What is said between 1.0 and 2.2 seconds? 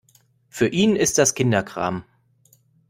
das Kinderkram.